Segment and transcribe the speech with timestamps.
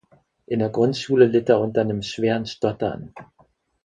[0.47, 3.13] In der Grundschule litt er unter einem schweren Stottern.